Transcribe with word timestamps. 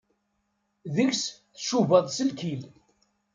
Deg-s 0.95 1.23
tcubaḍ 1.57 2.05
s 2.15 2.19
lkil. 2.29 2.61